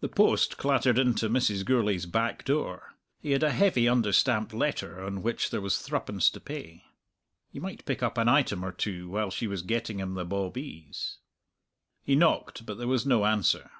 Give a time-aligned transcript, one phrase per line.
[0.00, 1.62] The post clattered in to Mrs.
[1.66, 2.94] Gourlay's back door.
[3.20, 6.84] He had a heavy under stamped letter on which there was threepence to pay.
[7.50, 11.18] He might pick up an item or two while she was getting him the bawbees.
[12.02, 13.70] He knocked, but there was no answer.